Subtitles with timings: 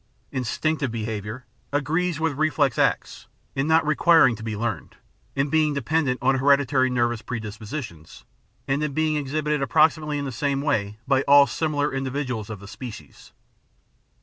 [0.31, 4.95] Instinctive behaviour agrees with reflex acts in not requiring to be learned,
[5.35, 8.25] in being de pendent on hereditary nervous predispositions,
[8.67, 12.59] and in being exhibited approximately in the same way by all similar in dividuals of
[12.59, 13.31] the species.